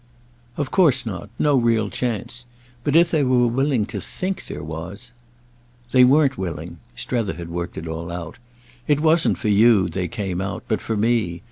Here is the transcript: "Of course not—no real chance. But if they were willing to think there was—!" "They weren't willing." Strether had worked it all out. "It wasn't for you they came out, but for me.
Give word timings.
"Of 0.57 0.71
course 0.71 1.05
not—no 1.05 1.57
real 1.57 1.91
chance. 1.91 2.45
But 2.83 2.95
if 2.95 3.11
they 3.11 3.23
were 3.23 3.45
willing 3.45 3.85
to 3.85 4.01
think 4.01 4.47
there 4.47 4.63
was—!" 4.63 5.11
"They 5.91 6.03
weren't 6.03 6.39
willing." 6.39 6.79
Strether 6.95 7.35
had 7.35 7.51
worked 7.51 7.77
it 7.77 7.87
all 7.87 8.09
out. 8.11 8.39
"It 8.87 8.99
wasn't 8.99 9.37
for 9.37 9.49
you 9.49 9.87
they 9.87 10.07
came 10.07 10.41
out, 10.41 10.63
but 10.67 10.81
for 10.81 10.97
me. 10.97 11.39